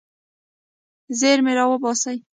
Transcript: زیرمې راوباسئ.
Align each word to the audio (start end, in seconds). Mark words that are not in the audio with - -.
زیرمې 1.19 1.53
راوباسئ. 1.59 2.17